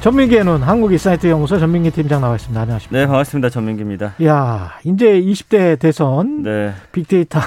[0.00, 2.60] 전민기의 눈 한국인사이트 연구소 전민기 팀장 나와 있습니다.
[2.60, 2.98] 안녕하십니까?
[2.98, 3.50] 네, 반갑습니다.
[3.50, 4.14] 전민기입니다.
[4.24, 6.72] 야, 이제 20대 대선 네.
[6.92, 7.40] 빅데이터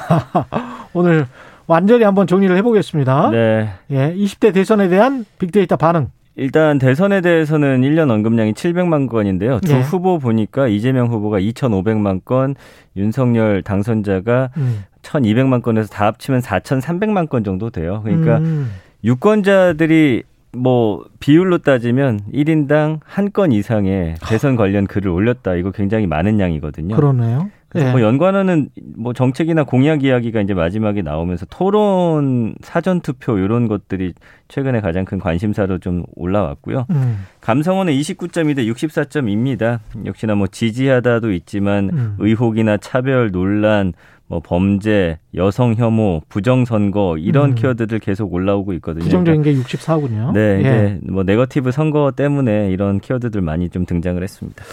[0.94, 1.28] 오늘
[1.66, 3.30] 완전히 한번 정리를 해보겠습니다.
[3.32, 3.70] 네.
[3.92, 6.10] 예, 20대 대선에 대한 빅데이터 반응.
[6.36, 9.60] 일단 대선에 대해서는 1년 언급량이 700만 건인데요.
[9.62, 9.82] 두 네.
[9.82, 12.56] 후보 보니까 이재명 후보가 2,500만 건,
[12.98, 14.84] 윤석열 당선자가 음.
[15.04, 18.02] 1,200만 건에서 다 합치면 4,300만 건 정도 돼요.
[18.04, 18.72] 그러니까 음.
[19.04, 20.24] 유권자들이
[20.54, 25.56] 뭐 비율로 따지면 1인당 한 건 이상의 대선 관련 글을 올렸다.
[25.56, 26.96] 이거 굉장히 많은 양이거든요.
[26.96, 27.50] 그러네요.
[27.70, 27.92] 그래서 예.
[27.94, 34.14] 뭐 연관어는 뭐 정책이나 공약 이야기가 이제 마지막에 나오면서 토론, 사전 투표 이런 것들이
[34.50, 36.86] 최근에 가장 큰 관심사로 좀 올라왔고요.
[36.90, 37.20] 음.
[37.40, 39.80] 감성어는 29점이 돼 64점입니다.
[40.06, 42.16] 역시나 뭐 지지하다도 있지만 음.
[42.20, 43.94] 의혹이나 차별 논란,
[44.32, 47.56] 뭐 범죄, 여성 혐오, 부정 선거 이런 음.
[47.56, 49.04] 키워드들 계속 올라오고 있거든요.
[49.04, 50.32] 부정적인 게 64군요.
[50.32, 50.60] 네, 예.
[50.62, 54.64] 이제 뭐 네거티브 선거 때문에 이런 키워드들 많이 좀 등장을 했습니다.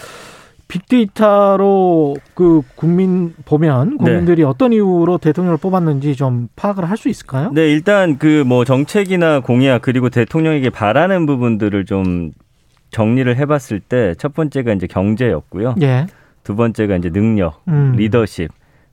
[0.69, 4.05] 빅데이터로 그 국민 보면 네.
[4.05, 7.51] 국민들이 어떤 이유로 대통령을 뽑았는지 좀 파악을 할 수 있을까요?
[7.53, 12.31] 네, 일단 그 뭐 정책이나 공약 그리고 대통령에게 바라는 부분들을 좀
[12.91, 15.75] 정리를 해봤을 때 첫 번째가 이제 경제였고요.
[15.81, 16.05] 예.
[16.43, 17.93] 두 번째가 이제 능력, 음.
[17.97, 18.49] 리더십.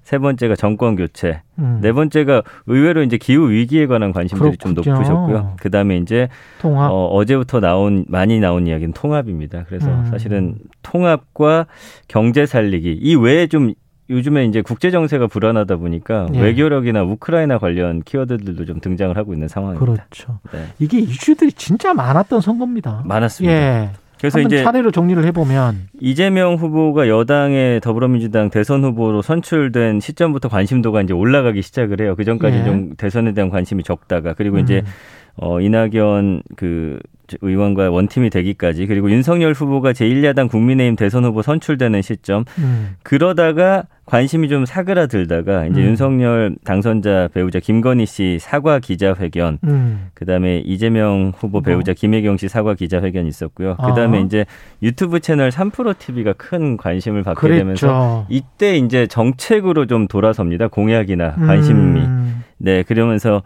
[0.07, 1.43] 세 번째가 정권 교체.
[1.59, 1.81] 음.
[1.83, 4.95] 네 번째가 의외로 이제 기후 위기에 관한 관심들이 좀 그렇군요.
[4.95, 5.57] 높으셨고요.
[5.59, 6.29] 그 다음에 이제
[6.61, 6.93] 통합.
[6.93, 9.65] 어, 어제부터 나온 많이 나온 이야기는 통합입니다.
[9.67, 10.07] 그래서 음.
[10.09, 11.67] 사실은 통합과
[12.07, 13.75] 경제 살리기 이 외에 좀
[14.09, 16.41] 요즘에 이제 국제 정세가 불안하다 보니까 예.
[16.41, 19.85] 외교력이나 우크라이나 관련 키워드들도 좀 등장을 하고 있는 상황입니다.
[19.85, 20.39] 그렇죠.
[20.53, 20.67] 네.
[20.79, 23.03] 이게 이슈들이 진짜 많았던 선거입니다.
[23.05, 23.53] 많았습니다.
[23.53, 23.91] 예.
[24.19, 31.13] 그래서 이제 차례로 정리를 해보면 이재명 후보가 여당의 더불어민주당 대선 후보로 선출된 시점부터 관심도가 이제
[31.13, 32.15] 올라가기 시작을 해요.
[32.17, 32.65] 그 전까지 예.
[32.65, 34.91] 좀 대선에 대한 관심이 적다가 그리고 이제 음.
[35.37, 36.99] 어, 이낙연 그
[37.43, 42.97] 의원과 원팀이 되기까지 그리고 윤석열 후보가 제1야당 국민의힘 대선 후보 선출되는 시점 음.
[43.03, 45.87] 그러다가 관심이 좀 사그라들다가 이제 음.
[45.87, 50.09] 윤석열 당선자 배우자 김건희 씨 사과 기자회견 음.
[50.15, 53.77] 그다음에 이재명 후보 배우자 김혜경 씨 사과 기자회견 있었고요.
[53.77, 54.21] 그다음에 아.
[54.21, 54.47] 이제
[54.83, 58.27] 유튜브 채널 3프로 TV가 큰 관심을 받게 되면서 그랬죠.
[58.29, 60.69] 이때 이제 정책으로 좀 돌아섭니다.
[60.69, 62.01] 공약이나 관심이.
[62.01, 62.45] 음.
[62.59, 63.43] 네, 그러면서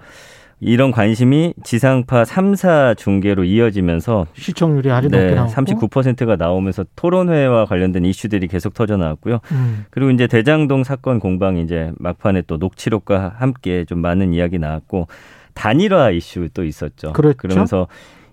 [0.60, 8.04] 이런 관심이 지상파 3사 중계로 이어지면서 시청률이 아주 높게 네, 나오고 39%가 나오면서 토론회와 관련된
[8.04, 9.41] 이슈들이 계속 터져 나왔고요.
[9.53, 9.87] 음.
[9.91, 15.09] 그리고 이제 대장동 사건 공방이 이제 막판에 또 녹취록과 함께 좀 많은 이야기 나왔고
[15.54, 17.15] 단일화 이슈 또 있었죠.
[17.15, 17.37] 그렇죠.
[17.38, 17.87] 그러면서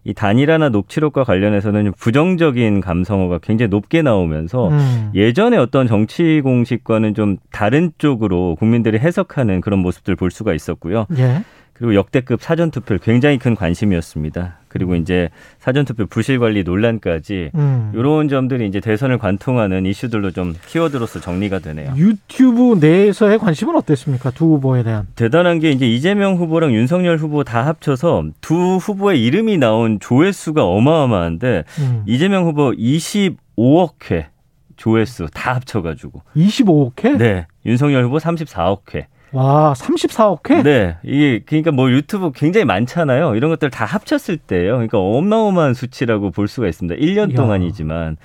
[0.03, 5.11] 이 단일화나 녹취록과 관련해서는 좀 부정적인 감성어가 굉장히 높게 나오면서 음.
[5.13, 11.07] 예전에 어떤 정치 공식과는 좀 다른 쪽으로 국민들이 해석하는 그런 모습들 볼 수가 있었고요.
[11.17, 11.43] 예.
[11.77, 14.57] 그리고 역대급 사전투표 굉장히 큰 관심이었습니다.
[14.67, 15.29] 그리고 이제
[15.59, 17.91] 사전투표 부실 관리 논란까지 음.
[17.93, 21.93] 이런 점들이 이제 대선을 관통하는 이슈들로 좀 키워드로서 정리가 되네요.
[21.95, 24.31] 유튜브 내에서의 관심은 어땠습니까?
[24.31, 25.07] 두 후보에 대한.
[25.15, 31.63] 대단한 게 이제 이재명 후보랑 윤석열 후보 다 합쳐서 두 후보의 이름이 나온 조회수가 어마어마한데
[31.79, 32.03] 음.
[32.07, 34.29] 이재명 후보 25억 회
[34.77, 37.17] 조회수 다 합쳐가지고 25억 회?
[37.17, 39.07] 네 윤석열 후보 34억 회.
[39.33, 40.63] 와, 34억 회?
[40.63, 43.35] 네 이게 그러니까 뭐 유튜브 굉장히 많잖아요.
[43.35, 44.73] 이런 것들 다 합쳤을 때요.
[44.73, 46.95] 그러니까 어마어마한 수치라고 볼 수가 있습니다.
[46.99, 47.35] 1년 이야.
[47.35, 48.17] 동안이지만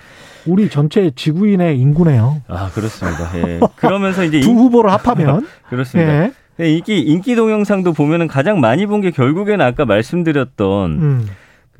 [0.46, 2.42] 우리 전체 지구인의 인구네요.
[2.48, 3.30] 아 그렇습니다.
[3.48, 3.60] 예.
[3.76, 5.46] 그러면서 이제 두 인- 후보를 합하면.
[5.68, 6.24] 그렇습니다.
[6.24, 6.32] 예.
[6.58, 11.26] 네, 인기 인기 동영상도 보면은 가장 많이 본 게 결국에는 아까 말씀드렸던 음.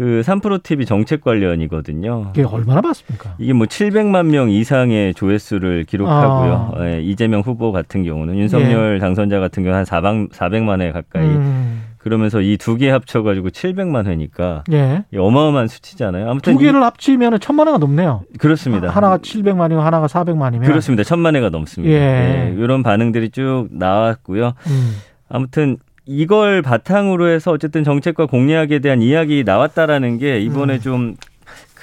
[0.03, 2.33] 그 3프로 TV 정책 관련이거든요.
[2.35, 3.37] 이게 얼마나 받습니까?
[3.39, 6.73] 이게 뭐 700만 명 이상의 조회수를 기록하고요.
[6.75, 6.85] 아.
[6.89, 11.25] 예, 이재명 후보 같은 경우는 윤석열 당선자 같은 경우는 한 400, 400만 회 가까이.
[11.25, 11.85] 음.
[11.99, 15.05] 그러면서 이 두 개 합쳐가지고 700만 회니까 예.
[15.15, 16.29] 이 어마어마한 수치잖아요.
[16.29, 18.25] 아무튼 두 개를 합치면 천만 회가 넘네요.
[18.35, 18.89] 이, 그렇습니다.
[18.91, 20.65] 하나가 700만이고 하나가 400만이면.
[20.67, 21.05] 그렇습니다.
[21.05, 21.95] 천만 회가 넘습니다.
[21.95, 22.57] 예.
[22.59, 24.55] 이런 반응들이 쭉 나왔고요.
[24.67, 24.97] 음.
[25.29, 25.77] 아무튼
[26.07, 31.15] 이걸 바탕으로 해서 어쨌든 정책과 공약에 대한 이야기 나왔다라는 게 이번에 음.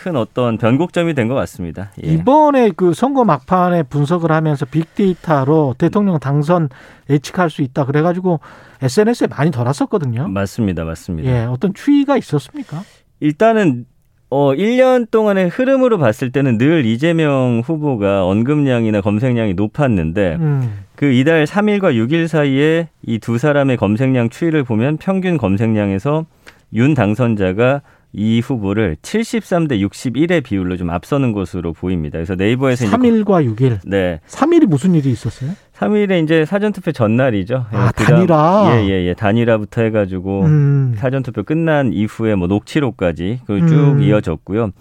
[0.02, 1.92] 좀큰 어떤 변곡점이 된 것 같습니다.
[2.04, 2.08] 예.
[2.14, 6.70] 이번에 그 선거 막판에 분석을 하면서 빅데이터로 대통령 당선
[7.10, 7.86] 예측할 수 있다.
[7.86, 8.40] 그래가지고
[8.82, 10.28] SNS에 많이 돌았었거든요.
[10.28, 11.30] 맞습니다, 맞습니다.
[11.30, 12.82] 예, 어떤 추이가 있었습니까?
[13.22, 13.86] 일단은
[14.32, 20.74] 어 1년 동안의 흐름으로 봤을 때는 늘 이재명 후보가 언급량이나 검색량이 높았는데 음.
[20.96, 26.26] 그 이달 3일과 6일 사이에 이 두 사람의 검색량 추이를 보면 평균 검색량에서
[26.74, 27.82] 윤 당선자가
[28.12, 32.18] 이 후보를 73대 61의 비율로 좀 앞서는 것으로 보입니다.
[32.18, 33.80] 그래서 네이버에서 이제 3일과 6일.
[33.86, 34.20] 네.
[34.28, 35.52] 3일이 무슨 일이 있었어요?
[35.80, 37.66] 3일에 이제 사전투표 전날이죠.
[37.72, 38.72] 아, 예, 단일화?
[38.74, 39.14] 예, 예, 예.
[39.14, 40.96] 단일화부터 해가지고 음.
[40.98, 44.02] 사전투표 끝난 이후에 뭐 녹취록까지 그쭉 음.
[44.02, 44.72] 이어졌고요.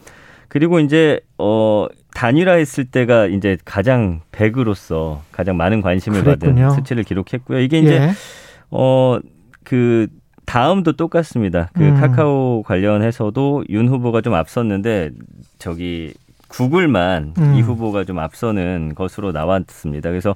[0.48, 6.54] 그리고 이제 어 단일화했을 때가 이제 가장 100으로서 가장 많은 관심을 그랬군요.
[6.54, 7.60] 받은 수치를 기록했고요.
[7.60, 8.10] 이게 이제 예.
[8.70, 9.20] 어
[9.68, 10.06] 그
[10.46, 11.68] 다음도 똑같습니다.
[11.74, 12.00] 그 음.
[12.00, 15.10] 카카오 관련해서도 윤 후보가 좀 앞섰는데
[15.58, 16.14] 저기
[16.48, 17.54] 구글만 음.
[17.54, 20.10] 이 후보가 좀 앞서는 것으로 나왔습니다.
[20.10, 20.34] 그래서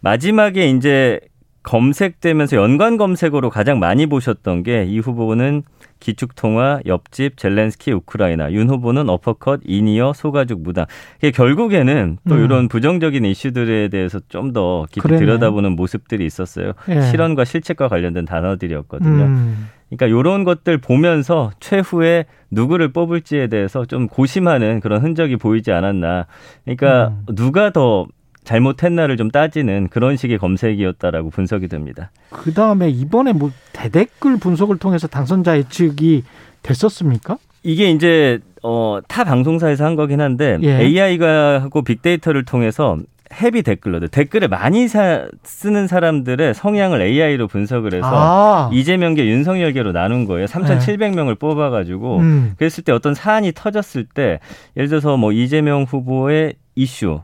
[0.00, 1.20] 마지막에 이제
[1.64, 5.62] 검색되면서 연관 검색어로 가장 많이 보셨던 게 이 후보는
[6.00, 10.84] 기축통화, 옆집, 젤렌스키, 우크라이나, 윤 후보는 어퍼컷, 이니어, 소가죽, 무당.
[11.32, 12.44] 결국에는 또 음.
[12.44, 15.26] 이런 부정적인 이슈들에 대해서 좀 더 깊이 그러네요.
[15.26, 16.72] 들여다보는 모습들이 있었어요.
[16.90, 17.00] 예.
[17.00, 19.24] 실현과 실책과 관련된 단어들이었거든요.
[19.24, 19.68] 음.
[19.88, 26.26] 그러니까 이런 것들 보면서 최후에 누구를 뽑을지에 대해서 좀 고심하는 그런 흔적이 보이지 않았나.
[26.64, 27.34] 그러니까 음.
[27.34, 28.06] 누가 더
[28.44, 32.10] 잘못했나를 좀 따지는 그런 식의 검색이었다라고 분석이 됩니다.
[32.30, 36.24] 그 다음에 이번에 뭐 대댓글 분석을 통해서 당선자 예측이
[36.62, 37.38] 됐었습니까?
[37.62, 40.80] 이게 이제 어, 타 방송사에서 한 거긴 한데 예.
[40.80, 42.98] AI가 하고 빅데이터를 통해서
[43.32, 50.24] 헤비 댓글러들 댓글을 많이 사, 쓰는 사람들의 성향을 AI로 분석을 해서 아, 이재명계 윤석열계로 나눈
[50.24, 50.46] 거예요.
[50.46, 52.52] 3,700명을 뽑아가지고 음.
[52.58, 54.40] 그랬을 때 어떤 사안이 터졌을 때
[54.76, 57.20] 예를 들어서 뭐 이재명 후보의 이슈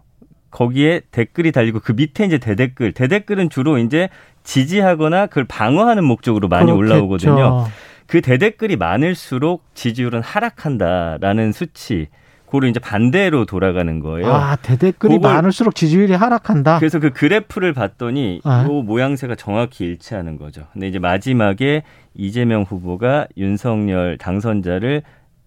[0.50, 4.08] 거기에 댓글이 달리고 그 밑에 이제 대댓글 대댓글은 주로 이제
[4.42, 6.94] 지지하거나 그걸 방어하는 목적으로 많이 그렇겠죠.
[6.94, 7.66] 올라오거든요.
[8.06, 12.08] 그 대댓글이 많을수록 지지율은 하락한다라는 수치
[12.46, 14.32] 고를 이제 반대로 돌아가는 거예요.
[14.32, 16.80] 아, 대댓글이 많을수록 지지율이 하락한다.
[16.80, 18.66] 그래서 그 그래프를 봤더니 아.
[18.68, 20.66] 이 모양새가 정확히 일치하는 거죠.
[20.72, 25.02] 근데 이제 마지막에 이재명 후보가 윤석열 당선자를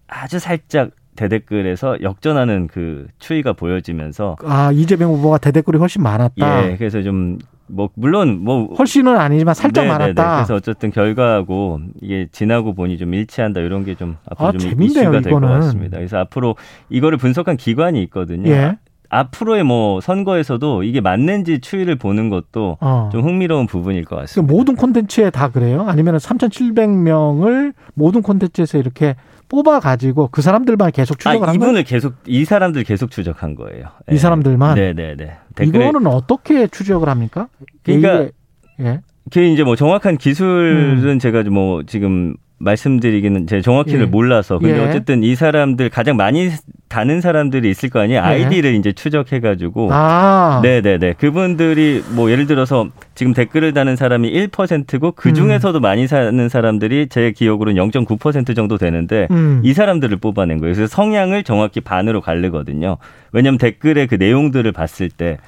[0.08, 6.70] 아주 살짝 대댓글에서 역전하는 그 추이가 보여지면서 아, 이재명 후보가 대댓글이 훨씬 많았다.
[6.70, 9.98] 예, 그래서 좀 뭐 물론 뭐 훨씬은 아니지만 살짝 네네네.
[9.98, 10.36] 많았다.
[10.36, 15.02] 그래서 어쨌든 결과하고 이게 지나고 보니 좀 일치한다 이런 게 좀 앞으로 아, 좀 재밌네요,
[15.04, 15.40] 이슈가 될 것.
[15.40, 15.98] 같습니다.
[15.98, 16.56] 그래서 앞으로
[16.90, 18.50] 이거를 분석한 기관이 있거든요.
[18.50, 18.76] 예.
[19.08, 23.08] 앞으로의 뭐 선거에서도 이게 맞는지 추이를 보는 것도 어.
[23.12, 24.52] 좀 흥미로운 부분일 것그 같습니다.
[24.52, 25.84] 모든 콘텐츠에 다 그래요?
[25.86, 29.14] 아니면 3,700명을 모든 콘텐츠에서 이렇게
[29.54, 31.70] 뽑아 가지고 그 사람들만 계속 추적을 아, 한 거예요?
[31.70, 33.86] 이분을 계속 이 사람들 계속 추적한 거예요.
[34.10, 34.74] 이 사람들만?
[34.74, 35.36] 네네네.
[35.54, 37.48] 댓글에 이거는 어떻게 추적을 합니까?
[37.84, 38.32] 그러니까 이게-
[38.80, 39.00] 예.
[39.32, 41.18] 그 이제 뭐 정확한 기술은 음.
[41.18, 44.06] 제가 뭐 지금 말씀드리기는 제 정확히는 예.
[44.06, 44.84] 몰라서 근데 예.
[44.84, 46.50] 어쨌든 이 사람들 가장 많이
[46.88, 48.22] 다는 사람들이 있을 거 아니에요.
[48.22, 50.60] 아이디를 이제 추적해 가지고 아.
[50.62, 51.14] 네네네.
[51.14, 55.34] 그분들이 뭐 예를 들어서 지금 댓글을 다는 사람이 1%고 그 음.
[55.34, 59.60] 중에서도 많이 사는 사람들이 제 기억으로는 0.9% 정도 되는데 음.
[59.64, 60.74] 이 사람들을 뽑아낸 거예요.
[60.74, 62.98] 그래서 성향을 정확히 반으로 가르거든요.
[63.32, 65.38] 왜냐하면 댓글의 그 내용들을 봤을 때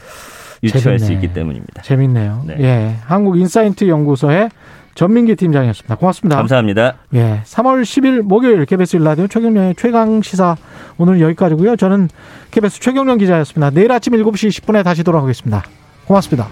[0.63, 1.25] 유추할 수 재밌네.
[1.27, 1.83] 있기 때문입니다.
[1.83, 2.45] 재밌네요.
[2.47, 2.57] 네.
[2.61, 2.97] 예.
[3.05, 4.49] 한국 인사이트 연구소의
[4.97, 5.95] 전민기 팀장이었습니다.
[5.95, 6.37] 고맙습니다.
[6.37, 6.95] 감사합니다.
[7.15, 7.43] 예.
[7.45, 10.57] 3월 10일 목요일 KBS 일라디오 최경영의 최강 시사
[10.99, 11.77] 오늘 여기까지고요.
[11.77, 12.09] 저는
[12.51, 13.71] KBS 최경영 기자였습니다.
[13.71, 15.63] 내일 아침 7시 10분에 다시 돌아오겠습니다.
[16.07, 16.49] 고맙습니다.